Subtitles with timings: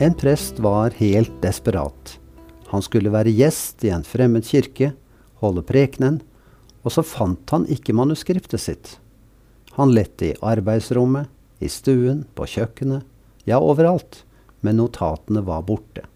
[0.00, 2.18] En prest var helt desperat.
[2.70, 4.92] Han skulle være gjest i en fremmed kirke,
[5.42, 6.20] holde prekenen,
[6.86, 8.92] og så fant han ikke manuskriptet sitt.
[9.74, 11.26] Han lette i arbeidsrommet,
[11.58, 13.02] i stuen, på kjøkkenet,
[13.42, 14.20] ja, overalt,
[14.62, 16.06] men notatene var borte.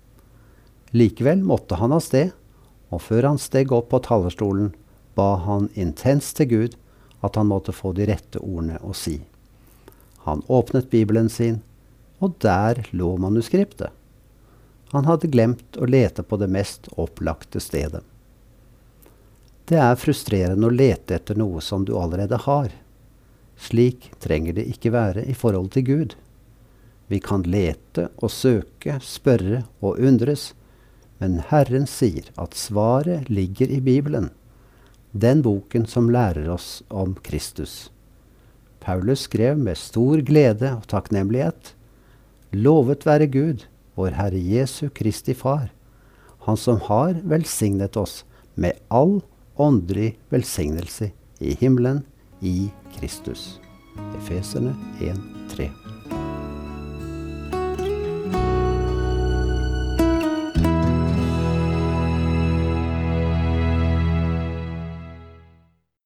[0.95, 2.31] Likevel måtte han av sted,
[2.95, 4.71] og før han steg opp på talerstolen,
[5.19, 6.79] ba han intenst til Gud
[7.19, 9.19] at han måtte få de rette ordene å si.
[10.23, 11.65] Han åpnet Bibelen sin
[12.23, 13.91] og der lå manuskriptet.
[14.93, 18.03] Han hadde glemt å lete på det mest opplagte stedet.
[19.65, 22.69] Det er frustrerende å lete etter noe som du allerede har.
[23.57, 26.15] Slik trenger det ikke være i forhold til Gud.
[27.09, 30.53] Vi kan lete og søke, spørre og undres,
[31.23, 34.31] men Herren sier at svaret ligger i Bibelen,
[35.13, 37.93] den boken som lærer oss om Kristus.
[38.83, 41.75] Paulus skrev med stor glede og takknemlighet
[42.53, 43.63] Lovet være Gud,
[43.97, 45.71] vår Herre Jesu Kristi Far,
[46.45, 49.23] Han som har velsignet oss med all
[49.57, 52.03] åndelig velsignelse i himmelen
[52.43, 53.61] i Kristus.
[54.19, 55.42] Efeserne 1, 3.